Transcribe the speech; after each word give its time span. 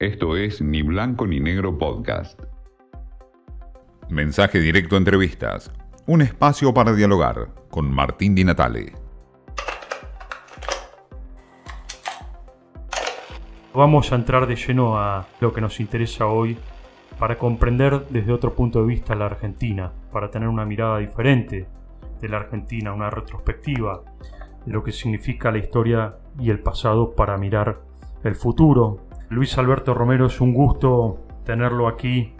Esto 0.00 0.34
es 0.34 0.62
Ni 0.62 0.80
Blanco 0.80 1.26
ni 1.26 1.40
Negro 1.40 1.76
Podcast. 1.76 2.40
Mensaje 4.08 4.58
directo 4.58 4.94
a 4.94 4.98
entrevistas. 4.98 5.70
Un 6.06 6.22
espacio 6.22 6.72
para 6.72 6.94
dialogar 6.94 7.48
con 7.68 7.92
Martín 7.92 8.34
Di 8.34 8.42
Natale. 8.42 8.94
Vamos 13.74 14.10
a 14.10 14.14
entrar 14.14 14.46
de 14.46 14.56
lleno 14.56 14.96
a 14.96 15.26
lo 15.38 15.52
que 15.52 15.60
nos 15.60 15.78
interesa 15.80 16.24
hoy 16.24 16.56
para 17.18 17.36
comprender 17.36 18.06
desde 18.08 18.32
otro 18.32 18.54
punto 18.54 18.80
de 18.80 18.86
vista 18.86 19.14
la 19.14 19.26
Argentina, 19.26 19.92
para 20.10 20.30
tener 20.30 20.48
una 20.48 20.64
mirada 20.64 20.96
diferente 20.96 21.68
de 22.22 22.28
la 22.30 22.38
Argentina, 22.38 22.94
una 22.94 23.10
retrospectiva 23.10 24.00
de 24.64 24.72
lo 24.72 24.82
que 24.82 24.92
significa 24.92 25.50
la 25.50 25.58
historia 25.58 26.14
y 26.38 26.48
el 26.48 26.60
pasado 26.60 27.14
para 27.14 27.36
mirar 27.36 27.82
el 28.24 28.34
futuro, 28.34 29.09
Luis 29.30 29.56
Alberto 29.58 29.94
Romero, 29.94 30.26
es 30.26 30.40
un 30.40 30.52
gusto 30.52 31.20
tenerlo 31.44 31.86
aquí 31.86 32.34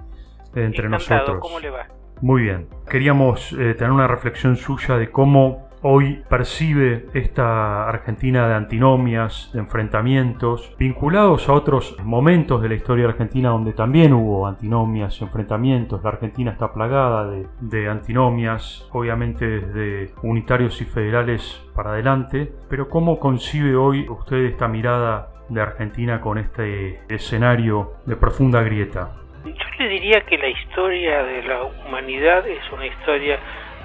entre 0.54 0.88
nosotros. 0.88 1.38
¿Cómo 1.40 1.60
le 1.60 1.70
va? 1.70 1.86
Muy 2.20 2.42
bien. 2.42 2.66
Queríamos 2.88 3.52
eh, 3.52 3.74
tener 3.74 3.92
una 3.92 4.08
reflexión 4.08 4.56
suya 4.56 4.96
de 4.96 5.08
cómo 5.10 5.70
hoy 5.82 6.22
percibe 6.28 7.06
esta 7.14 7.88
Argentina 7.88 8.48
de 8.48 8.54
antinomias, 8.54 9.50
de 9.52 9.60
enfrentamientos, 9.60 10.74
vinculados 10.78 11.48
a 11.48 11.52
otros 11.52 11.96
momentos 12.02 12.60
de 12.60 12.68
la 12.68 12.74
historia 12.74 13.06
argentina 13.06 13.50
donde 13.50 13.72
también 13.72 14.12
hubo 14.12 14.48
antinomias 14.48 15.20
y 15.20 15.24
enfrentamientos. 15.24 16.02
La 16.02 16.10
Argentina 16.10 16.50
está 16.50 16.72
plagada 16.72 17.30
de, 17.30 17.46
de 17.60 17.88
antinomias, 17.88 18.88
obviamente 18.90 19.46
desde 19.46 20.12
unitarios 20.24 20.82
y 20.82 20.84
federales 20.86 21.62
para 21.72 21.92
adelante, 21.92 22.52
pero 22.68 22.88
¿cómo 22.88 23.20
concibe 23.20 23.76
hoy 23.76 24.08
usted 24.08 24.38
esta 24.38 24.66
mirada 24.66 25.39
de 25.50 25.60
Argentina 25.60 26.20
con 26.20 26.38
este 26.38 27.00
escenario 27.08 27.92
de 28.06 28.16
profunda 28.16 28.62
grieta? 28.62 29.10
Yo 29.44 29.66
le 29.78 29.88
diría 29.88 30.20
que 30.22 30.38
la 30.38 30.48
historia 30.48 31.22
de 31.24 31.42
la 31.42 31.62
humanidad 31.64 32.46
es 32.46 32.62
una 32.72 32.86
historia 32.86 33.38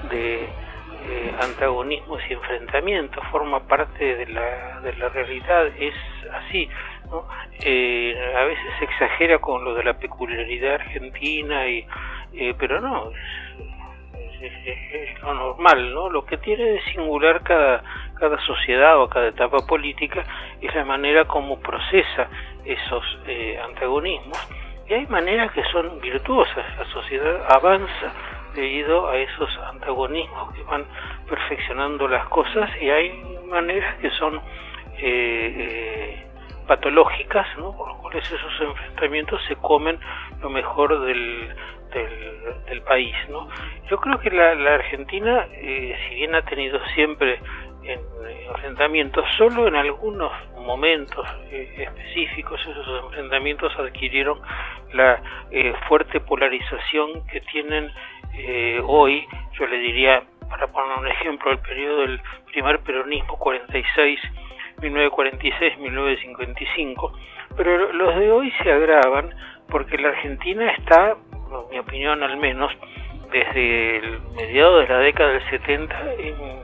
de 0.10 0.44
eh, 1.08 1.36
antagonismos 1.42 2.20
y 2.30 2.34
enfrentamientos, 2.34 3.24
forma 3.32 3.60
parte 3.68 4.16
de 4.16 4.28
la, 4.28 4.82
de 4.82 4.94
la 4.94 5.10
realidad, 5.10 5.68
es 5.80 5.94
así. 6.34 6.70
¿no? 7.10 7.28
Eh, 7.60 8.16
a 8.36 8.44
veces 8.46 8.66
se 8.80 8.86
exagera 8.86 9.40
con 9.40 9.64
lo 9.64 9.76
de 9.76 9.84
la 9.84 9.94
peculiaridad 9.94 10.76
argentina, 10.76 11.68
y, 11.68 11.86
eh, 12.34 12.56
pero 12.58 12.82
no, 12.82 13.12
es, 14.42 15.22
lo 15.22 15.34
normal, 15.34 15.94
¿no? 15.94 16.10
Lo 16.10 16.26
que 16.26 16.38
tiene 16.38 16.64
de 16.64 16.82
singular 16.94 17.42
cada, 17.44 17.84
cada 18.16 18.40
sociedad 18.46 19.00
o 19.02 19.10
cada 19.10 19.28
etapa 19.28 19.58
política 19.68 20.24
es 20.62 20.74
la 20.74 20.86
manera 20.86 21.26
como 21.26 21.60
procesa 21.60 22.28
esos 22.64 23.04
eh, 23.28 23.60
antagonismos. 23.64 24.38
Y 24.88 24.94
hay 24.94 25.08
maneras 25.08 25.52
que 25.52 25.64
son 25.72 26.00
virtuosas, 26.00 26.66
la 26.78 26.86
sociedad 26.86 27.46
avanza 27.50 28.14
debido 28.54 29.10
a 29.10 29.18
esos 29.18 29.50
antagonismos 29.72 30.54
que 30.54 30.64
van 30.64 30.86
perfeccionando 31.28 32.08
las 32.08 32.28
cosas 32.30 32.70
y 32.82 32.90
hay 32.90 33.12
maneras 33.48 33.96
que 34.00 34.10
son 34.12 34.36
eh, 34.98 35.02
eh, 35.58 36.26
patológicas, 36.68 37.48
¿no? 37.58 37.76
por 37.76 37.90
lo 37.90 37.98
cuales 37.98 38.26
esos 38.32 38.62
enfrentamientos 38.62 39.42
se 39.48 39.56
comen 39.58 40.00
lo 40.42 40.50
mejor 40.50 41.00
del, 41.06 41.54
del, 42.68 42.82
país. 42.82 43.16
¿no? 43.30 43.48
Yo 43.90 43.98
creo 43.98 44.20
que 44.20 44.30
la, 44.30 44.52
Argentina, 44.76 45.48
eh, 45.52 45.96
si 46.08 46.16
bien 46.16 46.36
ha 46.36 46.42
tenido 46.44 46.80
siempre 46.94 47.40
enfrentamientos, 47.88 49.26
solo 49.38 49.68
en 49.68 49.76
algunos 49.76 50.32
momentos 50.58 51.28
eh, 51.52 51.72
específicos 51.78 52.60
esos 52.62 53.06
enfrentamientos 53.06 53.72
adquirieron 53.78 54.40
la 54.94 55.22
eh, 55.52 55.74
fuerte 55.88 56.20
polarización 56.20 57.26
que 57.28 57.42
tienen 57.42 57.92
hoy, 58.84 59.26
yo 59.58 59.66
le 59.66 59.78
diría, 59.78 60.22
para 60.50 60.68
poner 60.68 60.98
un 60.98 61.08
ejemplo, 61.08 61.52
el 61.52 61.60
periodo 61.60 62.02
del 62.02 62.22
primer 62.52 62.80
peronismo 62.80 63.38
46 63.38 64.20
1946-1955, 64.82 67.12
pero 67.56 67.94
los 67.94 68.18
de 68.18 68.30
hoy 68.32 68.52
se 68.62 68.70
agravan 68.72 69.34
porque 69.70 69.98
la 69.98 70.10
Argentina 70.10 70.70
está 70.72 71.12
en 71.12 71.18
mi 71.72 71.80
opinión 71.80 72.22
al 72.24 72.36
menos, 72.38 72.72
desde 73.32 73.98
el 73.98 74.20
mediado 74.36 74.78
de 74.80 74.88
la 74.88 75.00
década 75.00 75.32
del 75.32 75.50
70 75.50 75.96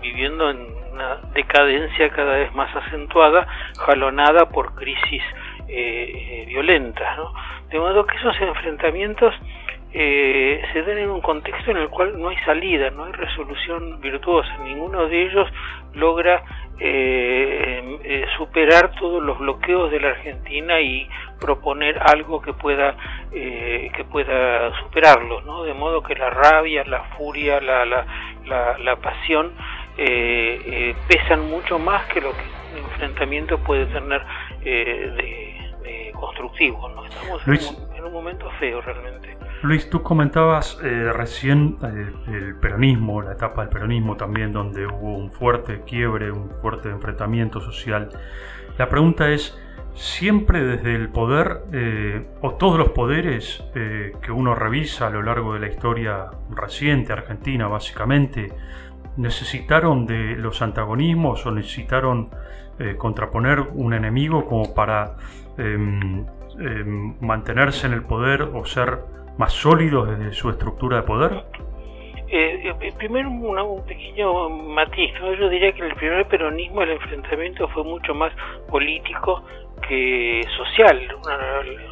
viviendo 0.02 0.52
en 0.52 0.81
una 0.92 1.18
decadencia 1.34 2.10
cada 2.10 2.36
vez 2.36 2.54
más 2.54 2.76
acentuada, 2.76 3.48
jalonada 3.78 4.50
por 4.50 4.76
crisis 4.76 5.24
eh, 5.68 6.12
eh, 6.14 6.46
violentas. 6.48 7.18
¿no? 7.18 7.34
De 7.70 7.80
modo 7.80 8.06
que 8.06 8.18
esos 8.18 8.40
enfrentamientos 8.42 9.34
eh, 9.94 10.62
se 10.72 10.84
dan 10.84 10.98
en 10.98 11.10
un 11.10 11.22
contexto 11.22 11.72
en 11.72 11.78
el 11.78 11.90
cual 11.90 12.20
no 12.20 12.30
hay 12.30 12.38
salida, 12.46 12.90
no 12.92 13.06
hay 13.06 13.12
resolución 13.12 14.00
virtuosa, 14.00 14.58
ninguno 14.64 15.08
de 15.08 15.24
ellos 15.24 15.48
logra 15.94 16.44
eh, 16.80 18.00
eh, 18.04 18.26
superar 18.38 18.92
todos 18.96 19.22
los 19.22 19.38
bloqueos 19.38 19.92
de 19.92 20.00
la 20.00 20.10
Argentina 20.10 20.82
y 20.82 21.08
proponer 21.40 22.00
algo 22.00 22.42
que 22.42 22.54
pueda 22.54 22.96
eh, 23.32 23.92
que 23.96 24.04
pueda 24.06 24.76
superarlos, 24.80 25.46
¿no? 25.46 25.64
De 25.64 25.74
modo 25.76 26.02
que 26.02 26.16
la 26.16 26.32
rabia, 26.32 26.84
la 26.86 27.04
furia, 27.16 27.62
la, 27.62 27.86
la, 27.86 28.06
la, 28.80 28.96
pasión 28.96 29.54
eh, 29.98 30.96
pesan 31.08 31.50
mucho 31.50 31.80
más 31.80 32.06
que 32.08 32.22
lo 32.22 32.32
que 32.32 32.44
un 32.74 32.86
enfrentamiento 32.86 33.58
puede 33.60 33.86
tener 33.88 34.22
de, 34.64 35.52
constructivo, 36.14 36.88
¿no? 36.90 37.06
Estamos 37.06 37.76
en 37.96 38.06
un 38.06 38.14
momento 38.14 38.50
feo 38.60 38.82
realmente. 38.82 39.38
Luis, 39.64 39.92
tú 39.92 40.02
comentabas 40.02 40.80
eh, 40.84 41.12
recién 41.14 41.78
eh, 41.84 42.12
el 42.28 42.56
peronismo, 42.56 43.22
la 43.22 43.34
etapa 43.34 43.62
del 43.62 43.70
peronismo 43.70 44.18
también, 44.18 44.52
donde 44.52 44.88
hubo 44.88 45.16
un 45.16 45.32
fuerte 45.32 45.82
quiebre, 45.86 46.32
un 46.32 46.50
fuerte 46.62 46.90
enfrentamiento 46.90 47.62
social. 47.62 48.10
La 48.80 48.90
pregunta 48.90 49.30
es, 49.30 49.56
¿siempre 49.94 50.64
desde 50.64 50.96
el 50.96 51.10
poder 51.10 51.62
eh, 51.74 52.26
o 52.42 52.56
todos 52.56 52.80
los 52.80 52.90
poderes 52.90 53.64
que 53.74 54.32
uno 54.32 54.56
revisa 54.56 55.08
a 55.08 55.10
lo 55.12 55.22
largo 55.22 55.54
de 55.54 55.60
la 55.60 55.68
historia 55.68 56.32
reciente, 56.50 57.14
argentina 57.14 57.68
básicamente, 57.68 58.52
necesitaron 59.22 60.06
de 60.06 60.36
los 60.36 60.62
antagonismos 60.62 61.46
o 61.46 61.52
necesitaron 61.52 62.30
contraponer 62.98 63.60
un 63.60 63.94
enemigo 63.94 64.46
como 64.46 64.74
para 64.74 65.16
em, 65.58 66.26
mantenerse 67.20 67.86
en 67.86 67.94
el 67.94 68.02
poder 68.02 68.42
o 68.42 68.66
ser 68.66 69.00
más 69.38 69.54
sólidos 69.54 70.10
desde 70.10 70.34
su 70.34 70.50
estructura 70.50 70.98
de 70.98 71.04
poder? 71.04 71.44
Eh, 72.28 72.74
eh 72.80 72.94
primero 72.98 73.30
un 73.30 73.86
pequeño 73.86 74.50
matiz, 74.50 75.12
yo 75.20 75.50
diría 75.50 75.72
que 75.74 75.86
el 75.86 75.96
primer 75.96 76.28
peronismo 76.28 76.84
el 76.84 76.92
enfrentamiento 76.92 77.68
fue 77.70 77.84
mucho 77.84 78.14
más 78.14 78.32
político 78.70 79.44
que 79.88 80.42
social, 80.58 80.98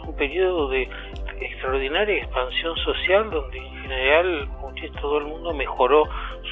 un 0.06 0.16
periodo 0.16 0.70
de 0.70 0.88
extraordinaria 1.42 2.18
expansión 2.18 2.76
social 2.78 3.30
donde 3.32 3.58
en 3.58 3.82
general 3.82 4.50
todo 5.02 5.18
el 5.18 5.26
mundo 5.26 5.54
mejoró 5.54 6.04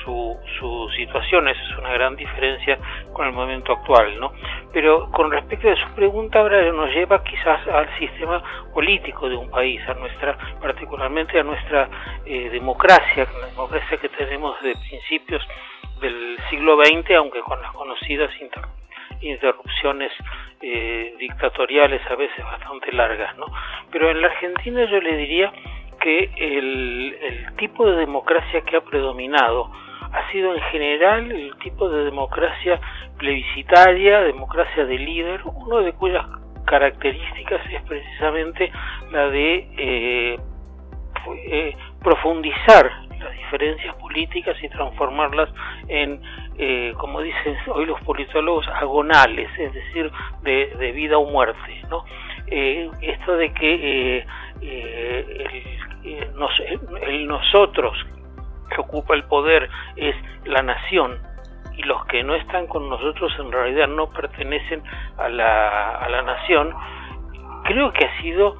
su, 0.07 0.39
su 0.57 0.89
situación, 0.95 1.49
esa 1.49 1.61
es 1.61 1.77
una 1.77 1.91
gran 1.91 2.15
diferencia 2.15 2.79
con 3.11 3.27
el 3.27 3.33
momento 3.33 3.73
actual, 3.73 4.17
¿no? 4.19 4.31
Pero 4.71 5.11
con 5.11 5.29
respecto 5.29 5.69
a 5.69 5.75
su 5.75 5.93
pregunta 5.95 6.39
ahora 6.39 6.71
nos 6.71 6.89
lleva 6.91 7.21
quizás 7.23 7.67
al 7.67 7.89
sistema 7.99 8.41
político 8.73 9.27
de 9.27 9.35
un 9.35 9.49
país, 9.49 9.81
a 9.89 9.93
nuestra, 9.95 10.37
particularmente 10.61 11.39
a 11.39 11.43
nuestra 11.43 11.89
eh, 12.25 12.49
democracia, 12.49 13.27
la 13.39 13.47
democracia 13.47 13.97
que 13.97 14.09
tenemos 14.09 14.59
de 14.61 14.75
principios 14.89 15.45
del 15.99 16.37
siglo 16.49 16.77
XX, 16.77 17.11
aunque 17.17 17.41
con 17.41 17.61
las 17.61 17.73
conocidas 17.73 18.31
interrupciones 19.19 20.11
eh, 20.61 21.15
dictatoriales 21.19 22.01
a 22.09 22.15
veces 22.15 22.45
bastante 22.45 22.93
largas, 22.93 23.37
¿no? 23.37 23.47
Pero 23.91 24.09
en 24.09 24.21
la 24.21 24.27
Argentina 24.27 24.85
yo 24.85 25.01
le 25.01 25.17
diría 25.17 25.51
que 25.99 26.29
el, 26.37 27.17
el 27.19 27.55
tipo 27.57 27.85
de 27.85 27.97
democracia 27.97 28.61
que 28.61 28.77
ha 28.77 28.81
predominado 28.81 29.69
ha 30.11 30.31
sido 30.31 30.53
en 30.53 30.61
general 30.71 31.31
el 31.31 31.55
tipo 31.57 31.89
de 31.89 32.05
democracia 32.05 32.79
plebiscitaria, 33.17 34.21
democracia 34.21 34.85
de 34.85 34.97
líder, 34.97 35.41
uno 35.45 35.79
de 35.81 35.93
cuyas 35.93 36.25
características 36.65 37.61
es 37.71 37.81
precisamente 37.83 38.71
la 39.11 39.29
de 39.29 39.67
eh, 39.77 40.39
eh, 41.49 41.75
profundizar 42.03 42.91
las 43.19 43.31
diferencias 43.31 43.95
políticas 43.95 44.55
y 44.61 44.69
transformarlas 44.69 45.49
en, 45.87 46.21
eh, 46.57 46.93
como 46.97 47.21
dicen 47.21 47.57
hoy 47.67 47.85
los 47.85 47.99
politólogos, 48.01 48.67
agonales, 48.67 49.49
es 49.57 49.73
decir, 49.73 50.11
de, 50.43 50.91
vida 50.91 51.17
o 51.17 51.25
muerte. 51.25 51.81
¿no? 51.89 52.05
esto 52.47 53.35
de 53.35 53.53
que 53.53 54.25
el, 54.61 56.27
el 57.01 57.27
nosotros 57.27 57.97
que 58.77 58.81
ocupa 58.81 59.15
el 59.15 59.23
poder 59.23 59.69
es 59.95 60.15
la 60.45 60.61
nación 60.61 61.19
y 61.75 61.83
los 61.83 62.05
que 62.05 62.23
no 62.23 62.35
están 62.35 62.67
con 62.67 62.89
nosotros 62.89 63.31
en 63.39 63.51
realidad 63.51 63.87
no 63.87 64.09
pertenecen 64.09 64.81
a 65.17 65.29
la, 65.29 65.95
a 65.97 66.09
la 66.09 66.21
nación, 66.23 66.73
creo 67.63 67.91
que 67.93 68.05
ha 68.05 68.21
sido, 68.21 68.55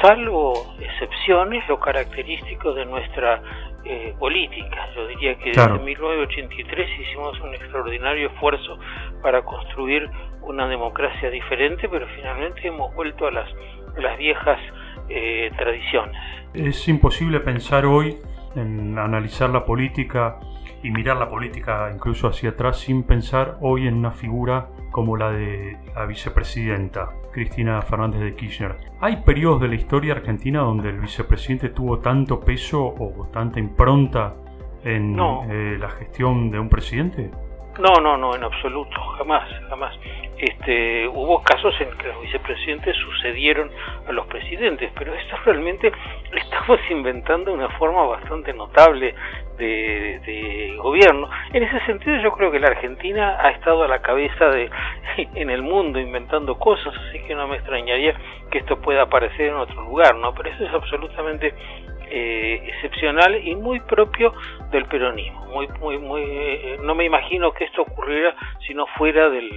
salvo 0.00 0.54
excepciones, 0.80 1.66
lo 1.68 1.78
característico 1.78 2.72
de 2.72 2.86
nuestra 2.86 3.42
eh, 3.84 4.14
política. 4.18 4.88
Yo 4.94 5.06
diría 5.06 5.36
que 5.38 5.50
desde 5.50 5.78
1983 5.78 7.00
hicimos 7.00 7.38
un 7.40 7.54
extraordinario 7.54 8.28
esfuerzo 8.28 8.78
para 9.22 9.42
construir 9.42 10.08
una 10.42 10.66
democracia 10.66 11.30
diferente, 11.30 11.88
pero 11.88 12.06
finalmente 12.16 12.66
hemos 12.66 12.94
vuelto 12.94 13.26
a 13.26 13.32
las, 13.32 13.48
las 13.98 14.16
viejas 14.16 14.58
eh, 15.08 15.50
tradiciones. 15.58 16.16
Es 16.54 16.88
imposible 16.88 17.40
pensar 17.40 17.84
hoy 17.84 18.16
en 18.56 18.98
analizar 18.98 19.50
la 19.50 19.64
política 19.64 20.38
y 20.82 20.90
mirar 20.90 21.16
la 21.16 21.28
política 21.28 21.90
incluso 21.92 22.28
hacia 22.28 22.50
atrás 22.50 22.78
sin 22.78 23.04
pensar 23.04 23.58
hoy 23.60 23.86
en 23.86 23.94
una 23.94 24.10
figura 24.10 24.68
como 24.90 25.16
la 25.16 25.30
de 25.30 25.78
la 25.94 26.06
vicepresidenta 26.06 27.10
Cristina 27.32 27.80
Fernández 27.82 28.20
de 28.20 28.34
Kirchner. 28.34 28.76
¿Hay 29.00 29.16
periodos 29.22 29.60
de 29.60 29.68
la 29.68 29.74
historia 29.74 30.14
argentina 30.14 30.60
donde 30.60 30.90
el 30.90 30.98
vicepresidente 30.98 31.70
tuvo 31.70 31.98
tanto 31.98 32.40
peso 32.40 32.84
o 32.84 33.28
tanta 33.32 33.58
impronta 33.58 34.34
en 34.84 35.16
eh, 35.18 35.76
la 35.78 35.90
gestión 35.90 36.50
de 36.50 36.58
un 36.58 36.68
presidente? 36.68 37.30
No, 37.78 38.00
no, 38.02 38.18
no, 38.18 38.34
en 38.34 38.44
absoluto, 38.44 39.00
jamás, 39.18 39.48
jamás. 39.68 39.98
Este, 40.36 41.06
hubo 41.06 41.40
casos 41.42 41.72
en 41.80 41.96
que 41.96 42.08
los 42.08 42.20
vicepresidentes 42.20 42.96
sucedieron 42.96 43.70
a 44.08 44.12
los 44.12 44.26
presidentes, 44.26 44.90
pero 44.98 45.14
esto 45.14 45.36
realmente 45.44 45.92
estamos 46.32 46.80
inventando 46.90 47.52
una 47.52 47.68
forma 47.78 48.04
bastante 48.06 48.52
notable 48.52 49.14
de, 49.56 50.20
de, 50.26 50.76
gobierno. 50.78 51.30
En 51.52 51.62
ese 51.62 51.78
sentido 51.86 52.16
yo 52.20 52.32
creo 52.32 52.50
que 52.50 52.58
la 52.58 52.68
Argentina 52.68 53.38
ha 53.40 53.50
estado 53.50 53.84
a 53.84 53.88
la 53.88 54.02
cabeza 54.02 54.46
de 54.46 54.68
en 55.34 55.48
el 55.48 55.62
mundo 55.62 56.00
inventando 56.00 56.58
cosas, 56.58 56.92
así 57.08 57.20
que 57.20 57.34
no 57.34 57.46
me 57.46 57.56
extrañaría 57.56 58.14
que 58.50 58.58
esto 58.58 58.80
pueda 58.80 59.02
aparecer 59.02 59.48
en 59.48 59.54
otro 59.54 59.80
lugar, 59.82 60.16
¿no? 60.16 60.34
Pero 60.34 60.50
eso 60.50 60.66
es 60.66 60.74
absolutamente 60.74 61.54
eh, 62.14 62.62
excepcional 62.66 63.40
y 63.42 63.54
muy 63.54 63.80
propio 63.80 64.34
del 64.70 64.84
peronismo. 64.84 65.46
Muy, 65.46 65.66
muy, 65.80 65.96
muy, 65.96 66.22
eh, 66.22 66.76
no 66.82 66.94
me 66.94 67.06
imagino 67.06 67.52
que 67.52 67.64
esto 67.64 67.82
ocurriera 67.82 68.34
si 68.66 68.74
no 68.74 68.86
fuera 68.98 69.30
del, 69.30 69.50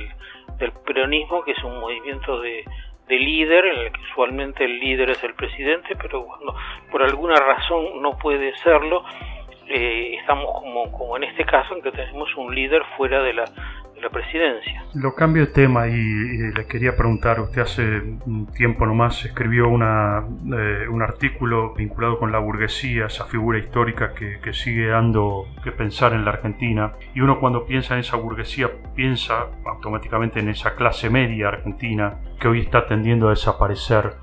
peronismo, 0.85 1.43
que 1.43 1.51
es 1.51 1.61
un 1.65 1.77
movimiento 1.81 2.39
de, 2.39 2.63
de 3.09 3.19
líder, 3.19 3.65
en 3.65 3.79
el 3.79 3.91
que 3.91 3.99
usualmente 4.09 4.63
el 4.63 4.79
líder 4.79 5.09
es 5.09 5.21
el 5.25 5.33
presidente, 5.33 5.97
pero 6.01 6.25
cuando 6.25 6.55
por 6.91 7.03
alguna 7.03 7.35
razón 7.35 8.01
no 8.01 8.17
puede 8.17 8.55
serlo, 8.59 9.03
eh, 9.67 10.15
estamos 10.21 10.61
como 10.97 11.17
en 11.17 11.25
este 11.25 11.43
caso 11.43 11.75
en 11.75 11.81
que 11.81 11.91
tenemos 11.91 12.33
un 12.37 12.55
líder 12.55 12.83
fuera 12.95 13.21
de 13.21 13.33
la, 13.33 13.45
la 14.01 14.09
presidencia. 14.09 14.83
Lo 14.93 15.15
cambio 15.15 15.45
de 15.45 15.51
tema 15.51 15.87
y, 15.87 15.93
le 15.93 16.67
quería 16.67 16.95
preguntar, 16.95 17.39
usted 17.39 17.61
hace 17.61 18.01
un 18.25 18.47
tiempo 18.47 18.85
nomás 18.85 19.23
escribió 19.25 19.67
una, 19.67 20.19
eh, 20.19 20.87
un 20.89 21.01
artículo 21.01 21.73
vinculado 21.73 22.19
con 22.19 22.31
la 22.31 22.39
burguesía, 22.39 23.05
esa 23.05 23.25
figura 23.25 23.57
histórica 23.57 24.13
que, 24.13 24.39
que, 24.39 24.53
sigue 24.53 24.87
dando 24.87 25.47
que 25.63 25.71
pensar 25.71 26.13
en 26.13 26.25
la 26.25 26.31
Argentina, 26.31 26.93
y 27.13 27.21
uno 27.21 27.39
cuando 27.39 27.65
piensa 27.65 27.95
en 27.95 28.01
esa 28.01 28.17
burguesía 28.17 28.69
piensa 28.95 29.47
automáticamente 29.65 30.39
en 30.39 30.49
esa 30.49 30.75
clase 30.75 31.09
media 31.09 31.49
argentina 31.49 32.19
que 32.39 32.47
hoy 32.47 32.61
está 32.61 32.85
tendiendo 32.85 33.27
a 33.27 33.31
desaparecer. 33.31 34.13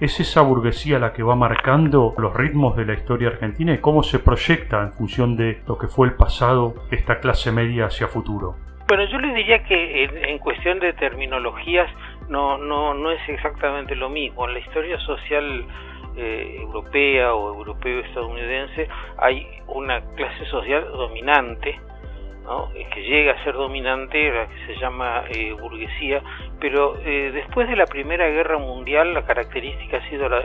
¿Es 0.00 0.18
esa 0.18 0.40
burguesía 0.40 0.98
la 0.98 1.12
que 1.12 1.22
va 1.22 1.36
marcando 1.36 2.14
los 2.18 2.34
ritmos 2.34 2.76
de 2.76 2.84
la 2.84 2.94
historia 2.94 3.28
argentina 3.28 3.72
y 3.72 3.78
cómo 3.78 4.02
se 4.02 4.18
proyecta 4.18 4.82
en 4.82 4.92
función 4.92 5.36
de 5.36 5.62
lo 5.68 5.78
que 5.78 5.86
fue 5.86 6.08
el 6.08 6.14
pasado 6.14 6.74
esta 6.90 7.20
clase 7.20 7.52
media 7.52 7.86
hacia 7.86 8.08
futuro? 8.08 8.56
Bueno, 8.88 9.04
yo 9.04 9.18
les 9.18 9.34
diría 9.34 9.62
que 9.64 10.04
en, 10.04 10.38
cuestión 10.38 10.78
de 10.78 10.92
terminologías 10.94 11.90
no, 12.28 12.58
no, 12.58 12.94
no 12.94 13.10
es 13.10 13.20
exactamente 13.28 13.94
lo 13.96 14.08
mismo. 14.08 14.46
En 14.46 14.54
la 14.54 14.60
historia 14.60 14.98
social 15.00 15.64
eh, 16.16 16.56
europea 16.60 17.34
o 17.34 17.54
europeo-estadounidense 17.54 18.88
hay 19.18 19.46
una 19.68 20.00
clase 20.14 20.44
social 20.46 20.84
dominante, 20.92 21.80
¿no? 22.44 22.70
que 22.72 23.02
llega 23.02 23.32
a 23.32 23.44
ser 23.44 23.54
dominante, 23.54 24.30
la 24.30 24.46
que 24.46 24.66
se 24.66 24.80
llama 24.80 25.24
eh, 25.30 25.52
burguesía, 25.52 26.20
pero 26.60 26.98
eh, 26.98 27.30
después 27.32 27.68
de 27.68 27.76
la 27.76 27.86
Primera 27.86 28.28
Guerra 28.28 28.58
Mundial 28.58 29.14
la 29.14 29.24
característica 29.24 29.98
ha 29.98 30.10
sido 30.10 30.28
la 30.28 30.44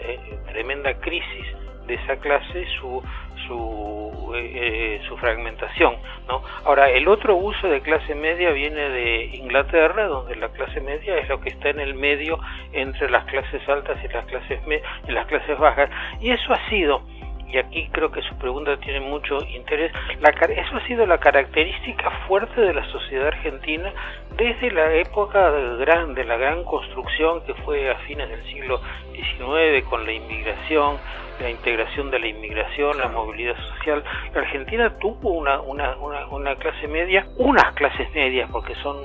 tremenda 0.52 0.94
crisis 1.02 1.46
de 1.88 1.96
esa 1.96 2.18
clase, 2.18 2.66
su, 2.80 3.02
su, 3.48 4.34
eh, 4.36 5.02
su 5.08 5.18
fragmentación. 5.18 5.96
¿no? 6.28 6.42
Ahora, 6.66 6.90
el 6.90 7.08
otro 7.08 7.36
uso 7.36 7.68
de 7.68 7.82
clase 7.82 8.14
media 8.16 8.52
viene 8.52 8.90
de 8.90 9.26
Inglaterra, 9.34 10.08
donde 10.08 10.36
la 10.36 10.50
clase 10.50 10.82
media 10.82 11.18
es 11.18 11.28
lo 11.30 11.40
que 11.42 11.50
está 11.50 11.70
en 11.70 11.80
el 11.80 11.96
medio 11.96 12.40
entre 12.74 13.10
las 13.10 13.26
clases 13.26 13.68
altas 13.68 13.98
y 14.04 14.08
las 14.10 14.26
clases, 14.26 14.60
y 15.08 15.12
las 15.12 15.26
clases 15.28 15.58
bajas. 15.58 15.90
Y 16.22 16.32
eso 16.32 16.54
ha 16.54 16.70
sido 16.70 17.02
y 17.50 17.58
aquí 17.58 17.88
creo 17.92 18.12
que 18.12 18.22
su 18.22 18.36
pregunta 18.38 18.78
tiene 18.78 19.00
mucho 19.00 19.38
interés, 19.54 19.92
la, 20.20 20.30
eso 20.30 20.76
ha 20.76 20.88
sido 20.88 21.06
la 21.06 21.18
característica 21.18 22.10
fuerte 22.28 22.62
de 22.62 22.74
la 22.74 22.86
sociedad 22.92 23.28
argentina 23.28 23.94
desde 24.36 24.72
la 24.72 24.94
época 24.94 25.52
de, 25.52 26.24
la 26.26 26.38
gran 26.38 26.64
construcción 26.64 27.44
que 27.46 27.54
fue 27.66 27.90
a 27.90 27.96
fines 28.00 28.30
del 28.30 28.44
siglo 28.46 28.82
XIX 29.14 29.86
con 29.90 30.06
la 30.06 30.12
inmigración, 30.12 30.98
la 31.40 31.50
integración 31.50 32.12
de 32.12 32.20
la 32.20 32.28
inmigración, 32.28 32.98
la 32.98 33.08
movilidad 33.08 33.56
social. 33.58 34.04
La 34.34 34.42
Argentina 34.42 34.98
tuvo 35.00 35.30
una, 35.32 35.62
una, 35.62 35.96
una, 35.98 36.28
una 36.28 36.56
clase 36.56 36.88
media, 36.88 37.26
unas 37.38 37.74
clases 37.74 38.12
medias, 38.14 38.50
porque 38.52 38.76
son 38.76 38.98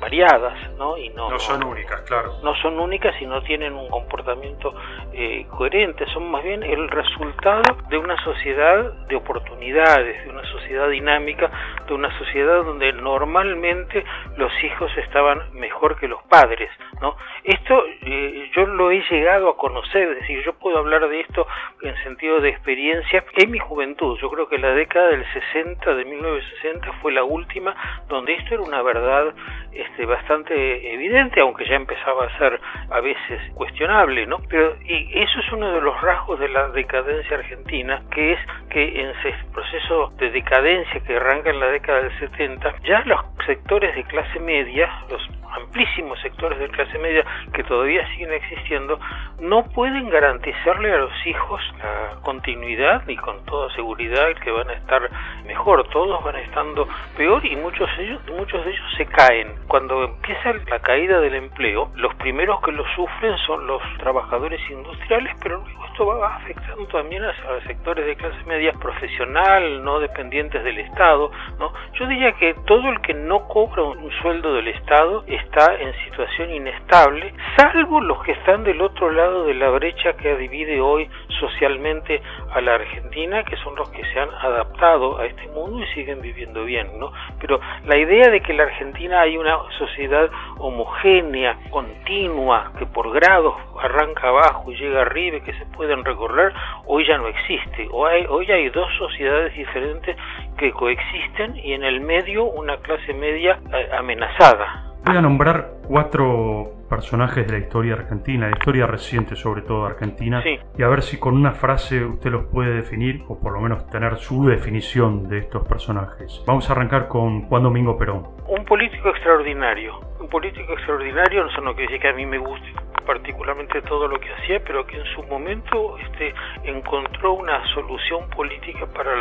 variadas, 0.00 0.70
¿no? 0.76 0.96
Y 0.96 1.08
no, 1.10 1.30
no 1.30 1.38
son 1.38 1.64
únicas, 1.64 2.00
claro. 2.02 2.34
No 2.42 2.54
son 2.56 2.78
únicas 2.78 3.14
y 3.20 3.26
no 3.26 3.42
tienen 3.42 3.74
un 3.74 3.88
comportamiento 3.88 4.74
eh, 5.12 5.46
coherente, 5.50 6.04
son 6.12 6.30
más 6.30 6.42
bien 6.42 6.62
el 6.62 6.88
resultado 6.88 7.62
de 7.88 7.98
una 7.98 8.16
sociedad 8.22 8.92
de 9.08 9.16
oportunidades, 9.16 10.24
de 10.24 10.30
una 10.30 10.44
sociedad 10.44 10.88
dinámica, 10.88 11.50
de 11.86 11.94
una 11.94 12.16
sociedad 12.18 12.64
donde 12.64 12.92
normalmente 12.92 14.04
los 14.36 14.52
hijos 14.62 14.90
estaban 14.98 15.52
mejor 15.52 15.98
que 15.98 16.08
los 16.08 16.22
padres, 16.24 16.70
¿no? 17.00 17.16
Esto 17.44 17.84
eh, 18.02 18.50
yo 18.54 18.66
lo 18.66 18.90
he 18.90 19.02
llegado 19.10 19.50
a 19.50 19.56
conocer, 19.56 20.08
es 20.10 20.20
decir, 20.20 20.42
yo 20.44 20.54
puedo 20.54 20.78
hablar 20.78 21.08
de 21.08 21.20
esto 21.20 21.46
en 21.82 21.94
sentido 22.02 22.40
de 22.40 22.50
experiencia 22.50 23.24
en 23.34 23.50
mi 23.50 23.58
juventud. 23.58 24.18
Yo 24.20 24.30
creo 24.30 24.48
que 24.48 24.58
la 24.58 24.70
década 24.70 25.08
del 25.08 25.24
60, 25.32 25.94
de 25.94 26.04
1960, 26.04 26.92
fue 27.00 27.12
la 27.12 27.24
última 27.24 27.74
donde 28.08 28.34
esto 28.34 28.54
era 28.54 28.62
una 28.62 28.82
verdad 28.82 29.34
este, 29.72 30.06
bastante 30.06 30.94
evidente, 30.94 31.40
aunque 31.40 31.66
ya 31.66 31.76
empezaba 31.76 32.26
a 32.26 32.38
ser 32.38 32.60
a 32.90 33.00
veces 33.00 33.40
cuestionable, 33.54 34.26
¿no? 34.26 34.38
Pero 34.48 34.76
y 34.84 35.10
eso 35.20 35.40
es 35.40 35.52
uno 35.52 35.72
de 35.72 35.80
los 35.80 36.00
rasgos 36.00 36.38
de 36.40 36.48
la 36.48 36.68
decadencia 36.68 37.36
argentina, 37.36 38.02
que 38.10 38.32
es 38.32 38.38
que 38.70 39.00
en 39.00 39.08
ese 39.10 39.34
proceso 39.52 40.12
de 40.16 40.30
decadencia 40.30 41.00
que 41.00 41.16
arranca 41.16 41.50
en 41.50 41.60
la 41.60 41.68
década 41.68 42.02
del 42.02 42.18
70, 42.18 42.74
ya 42.84 43.02
los 43.04 43.20
sectores 43.46 43.94
de 43.94 44.04
clase 44.04 44.40
media, 44.40 44.90
los 45.10 45.26
amplísimos 45.56 46.20
sectores 46.20 46.58
de 46.58 46.68
clase 46.68 46.98
media 46.98 47.24
que 47.52 47.64
todavía 47.64 48.06
siguen 48.12 48.32
existiendo, 48.32 48.98
no 49.40 49.64
pueden 49.64 50.08
garantizarle 50.08 50.92
a 50.92 50.98
los 50.98 51.26
hijos 51.26 51.60
la 51.78 52.20
continuidad 52.22 53.06
y 53.08 53.16
con 53.16 53.44
toda 53.44 53.72
seguridad 53.74 54.34
que 54.42 54.50
van 54.50 54.68
a 54.70 54.74
estar 54.74 55.10
mejor, 55.44 55.88
todos 55.88 56.22
van 56.24 56.36
estando 56.36 56.88
peor 57.16 57.44
y 57.44 57.56
muchos 57.56 57.88
de 57.96 58.04
ellos, 58.04 58.20
muchos 58.36 58.64
de 58.64 58.70
ellos 58.70 58.94
se 58.96 59.06
caen. 59.06 59.54
Cuando 59.68 60.04
empieza 60.04 60.52
la 60.68 60.78
caída 60.80 61.20
del 61.20 61.34
empleo, 61.34 61.90
los 61.96 62.14
primeros 62.16 62.60
que 62.62 62.72
lo 62.72 62.84
sufren 62.94 63.36
son 63.46 63.66
los 63.66 63.82
trabajadores 63.98 64.60
industriales, 64.70 65.34
pero 65.42 65.62
luego 65.64 65.86
esto 65.86 66.06
va 66.06 66.36
afectando 66.36 66.86
también 66.86 67.24
a, 67.24 67.32
los 67.52 67.64
sectores 67.64 68.06
de 68.06 68.16
clase 68.16 68.44
media 68.46 68.72
profesional, 68.72 69.82
no 69.82 69.98
dependientes 70.00 70.62
del 70.62 70.78
Estado, 70.78 71.30
¿no? 71.58 71.72
Yo 71.94 72.06
diría 72.06 72.32
que 72.32 72.54
todo 72.66 72.88
el 72.88 73.00
que 73.00 73.14
no 73.14 73.46
cobra 73.48 73.82
un 73.82 74.10
sueldo 74.22 74.54
del 74.54 74.68
Estado 74.68 75.24
está 75.46 75.74
en 75.76 75.92
situación 76.04 76.50
inestable, 76.50 77.32
salvo 77.56 78.00
los 78.00 78.22
que 78.22 78.32
están 78.32 78.64
del 78.64 78.80
otro 78.82 79.10
lado 79.10 79.44
de 79.44 79.54
la 79.54 79.70
brecha 79.70 80.14
que 80.14 80.36
divide 80.36 80.80
hoy 80.80 81.08
socialmente 81.40 82.20
a 82.52 82.60
la 82.60 82.74
Argentina, 82.74 83.44
que 83.44 83.56
son 83.56 83.76
los 83.76 83.88
que 83.90 84.04
se 84.12 84.20
han 84.20 84.30
adaptado 84.30 85.18
a 85.18 85.26
este 85.26 85.46
mundo 85.48 85.80
y 85.82 85.86
siguen 85.94 86.20
viviendo 86.20 86.64
bien, 86.64 86.98
¿no? 86.98 87.12
Pero 87.40 87.60
la 87.84 87.96
idea 87.96 88.30
de 88.30 88.40
que 88.40 88.52
la 88.52 88.64
Argentina 88.64 89.20
hay 89.20 89.36
una 89.36 89.58
sociedad 89.78 90.28
homogénea, 90.58 91.58
continua, 91.70 92.72
que 92.78 92.86
por 92.86 93.12
grados 93.12 93.54
arranca 93.80 94.28
abajo 94.28 94.70
y 94.72 94.76
llega 94.76 95.02
arriba 95.02 95.38
y 95.38 95.42
que 95.42 95.52
se 95.54 95.66
pueden 95.66 96.04
recorrer, 96.04 96.52
hoy 96.86 97.06
ya 97.06 97.18
no 97.18 97.28
existe. 97.28 97.88
Hoy 97.92 98.12
hay, 98.12 98.26
hoy 98.28 98.50
hay 98.50 98.68
dos 98.70 98.88
sociedades 98.98 99.54
diferentes 99.54 100.16
que 100.58 100.72
coexisten 100.72 101.56
y 101.56 101.72
en 101.72 101.84
el 101.84 102.00
medio 102.00 102.44
una 102.44 102.78
clase 102.78 103.12
media 103.14 103.58
eh, 103.72 103.88
amenazada. 103.96 104.85
Voy 105.06 105.16
a 105.16 105.22
nombrar 105.22 105.74
cuatro 105.86 106.75
personajes 106.86 107.46
de 107.46 107.52
la 107.52 107.58
historia 107.58 107.94
argentina, 107.94 108.48
la 108.48 108.56
historia 108.56 108.86
reciente 108.86 109.36
sobre 109.36 109.62
todo 109.62 109.86
argentina, 109.86 110.42
y 110.78 110.82
a 110.82 110.88
ver 110.88 111.02
si 111.02 111.18
con 111.18 111.34
una 111.34 111.52
frase 111.52 112.04
usted 112.04 112.30
los 112.30 112.44
puede 112.44 112.74
definir, 112.74 113.22
o 113.28 113.38
por 113.38 113.52
lo 113.52 113.60
menos 113.60 113.86
tener 113.88 114.16
su 114.16 114.46
definición 114.46 115.28
de 115.28 115.38
estos 115.38 115.66
personajes. 115.66 116.42
Vamos 116.46 116.68
a 116.68 116.72
arrancar 116.72 117.08
con 117.08 117.42
Juan 117.42 117.62
Domingo 117.62 117.96
Perón. 117.98 118.26
Un 118.48 118.64
político 118.64 119.08
extraordinario, 119.10 120.00
un 120.20 120.28
político 120.28 120.72
extraordinario, 120.72 121.46
no 121.62 121.74
quiere 121.74 121.92
decir 121.92 122.00
que 122.00 122.08
a 122.08 122.12
mí 122.12 122.26
me 122.26 122.38
guste 122.38 122.72
particularmente 123.06 123.80
todo 123.82 124.08
lo 124.08 124.18
que 124.18 124.30
hacía, 124.34 124.60
pero 124.64 124.86
que 124.86 124.96
en 124.96 125.04
su 125.14 125.22
momento 125.22 125.96
este, 125.98 126.34
encontró 126.64 127.34
una 127.34 127.64
solución 127.72 128.28
política 128.30 128.86
para 128.86 129.14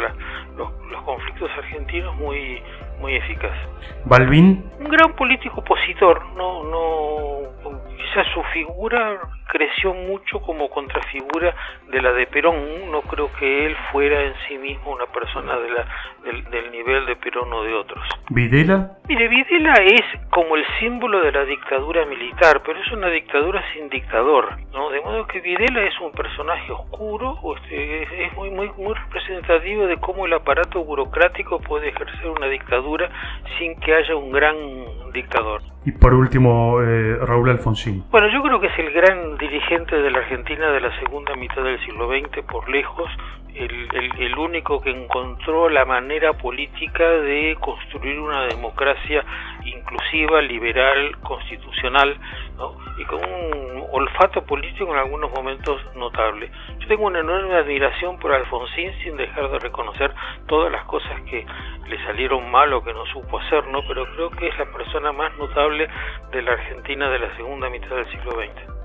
los, 0.57 0.71
los, 0.89 1.01
conflictos 1.03 1.51
argentinos 1.57 2.15
muy, 2.17 2.61
muy 2.99 3.15
eficaz. 3.15 3.53
Balvin. 4.05 4.69
Un 4.79 4.89
gran 4.89 5.15
político 5.15 5.61
opositor, 5.61 6.25
no, 6.35 6.63
no, 6.63 7.64
quizás 7.97 8.27
su 8.33 8.43
figura 8.53 9.19
creció 9.47 9.93
mucho 9.93 10.39
como 10.41 10.69
contrafigura 10.69 11.55
de 11.87 12.01
la 12.01 12.11
de 12.13 12.27
Perón. 12.27 12.91
No 12.91 13.01
creo 13.01 13.31
que 13.33 13.65
él 13.65 13.75
fuera 13.91 14.21
en 14.21 14.33
sí 14.47 14.57
mismo 14.57 14.91
una 14.91 15.05
persona 15.07 15.57
de 15.57 15.69
la, 15.69 15.87
del, 16.23 16.71
nivel 16.71 17.05
de 17.05 17.15
Perón 17.35 17.51
o 17.51 17.63
de 17.63 17.73
otros. 17.73 18.03
¿Videla? 18.29 18.91
Mire, 19.09 19.27
Videla 19.27 19.73
es 19.73 20.01
como 20.29 20.55
el 20.55 20.63
símbolo 20.79 21.19
de 21.21 21.31
la 21.31 21.43
dictadura 21.43 22.05
militar, 22.05 22.61
pero 22.65 22.79
es 22.79 22.91
una 22.91 23.07
dictadura 23.09 23.61
sin 23.73 23.89
dictador, 23.89 24.57
¿no? 24.73 24.89
De 24.89 25.01
modo 25.01 25.27
que 25.27 25.41
Videla 25.41 25.83
es 25.83 25.99
un 25.99 26.11
personaje 26.11 26.71
oscuro, 26.71 27.37
este, 27.57 28.25
es 28.25 28.33
muy, 28.37 28.49
muy, 28.51 28.71
muy 28.77 28.93
representativo 28.93 29.85
de 29.85 29.97
cómo 29.97 30.25
el 30.25 30.33
aparato 30.33 30.83
burocrático 30.83 31.59
puede 31.59 31.89
ejercer 31.89 32.27
una 32.29 32.47
dictadura 32.47 33.09
sin 33.59 33.77
que 33.81 33.93
haya 33.93 34.15
un 34.15 34.31
gran 34.31 34.55
dictador. 35.11 35.61
Y 35.85 35.91
por 35.91 36.13
último, 36.13 36.81
eh, 36.81 37.17
Raúl 37.21 37.49
Alfonsín. 37.49 38.03
Bueno, 38.11 38.27
yo 38.29 38.41
creo 38.41 38.59
que 38.59 38.67
es 38.67 38.79
el 38.79 38.91
gran 38.91 39.37
dirigente 39.37 39.95
de 40.01 40.09
la 40.09 40.19
Argentina 40.19 40.71
de 40.71 40.79
la 40.79 40.99
segunda 40.99 41.35
mitad 41.35 41.63
del 41.63 41.79
siglo 41.85 42.07
XX, 42.07 42.43
por 42.45 42.67
lejos, 42.69 43.09
el, 43.55 43.87
el, 44.19 44.37
único 44.37 44.81
que 44.81 44.89
encontró 44.89 45.69
la 45.69 45.85
manera 45.85 46.33
política 46.33 47.09
de 47.25 47.57
construir 47.59 48.19
una 48.19 48.43
democracia 48.43 49.25
inclusiva, 49.65 50.41
liberal, 50.41 51.17
constitucional, 51.19 52.17
y 52.97 53.05
con 53.05 53.19
un 53.19 53.83
olfato 53.91 54.43
político 54.45 54.91
en 54.93 54.99
algunos 54.99 55.31
momentos 55.31 55.81
notable. 55.95 56.49
Yo 56.79 56.87
tengo 56.87 57.07
una 57.07 57.19
enorme 57.19 57.55
admiración 57.55 58.17
por 58.19 58.31
Alfonsín 58.31 58.91
sin 59.03 59.17
dejar 59.17 59.49
de 59.51 59.59
reconocer 59.59 60.13
todas 60.47 60.71
las 60.71 60.85
cosas 60.85 61.19
que 61.29 61.45
le 61.87 62.03
salieron 62.05 62.49
mal 62.49 62.71
o 62.73 62.83
que 62.83 62.93
no 62.93 63.05
supo 63.07 63.39
hacer, 63.39 63.67
¿no? 63.67 63.79
pero 63.87 64.05
creo 64.15 64.29
que 64.31 64.47
es 64.47 64.57
la 64.57 64.65
persona 64.71 65.11
más 65.11 65.35
notable 65.37 65.87
de 66.31 66.41
la 66.41 66.53
Argentina 66.53 67.09
de 67.09 67.19
la 67.19 67.35
segunda 67.35 67.69
mitad 67.69 67.95
del 67.95 68.09
siglo 68.11 68.31
XX. 68.31 68.75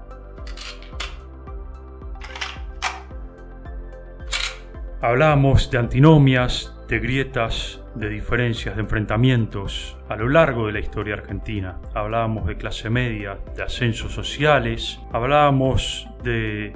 Hablábamos 5.03 5.71
de 5.71 5.79
antinomias, 5.79 6.77
de 6.89 6.99
grietas, 6.99 7.80
de 7.95 8.09
diferencias, 8.09 8.77
de 8.77 8.83
enfrentamientos 8.83 9.97
a 10.09 10.17
lo 10.17 10.29
largo 10.29 10.67
de 10.67 10.73
la 10.73 10.81
historia 10.81 11.15
argentina. 11.15 11.79
Hablábamos 11.95 12.47
de 12.47 12.57
clase 12.57 12.91
media, 12.91 13.39
de 13.57 13.63
ascensos 13.63 14.13
sociales, 14.13 15.01
hablábamos 15.13 16.09
de 16.23 16.73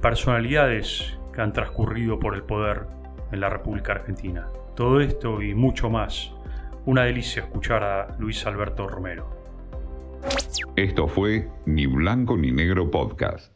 personalidades 0.00 1.18
que 1.32 1.40
han 1.40 1.52
transcurrido 1.52 2.18
por 2.18 2.34
el 2.34 2.42
poder 2.42 2.86
en 3.30 3.40
la 3.40 3.48
República 3.48 3.92
Argentina. 3.92 4.48
Todo 4.76 5.00
esto 5.00 5.42
y 5.42 5.54
mucho 5.54 5.90
más. 5.90 6.32
Una 6.84 7.04
delicia 7.04 7.42
escuchar 7.42 7.82
a 7.84 8.16
Luis 8.18 8.44
Alberto 8.46 8.88
Romero. 8.88 9.42
Esto 10.76 11.06
fue 11.08 11.48
Ni 11.66 11.86
Blanco 11.86 12.36
ni 12.36 12.50
Negro 12.50 12.90
Podcast. 12.90 13.51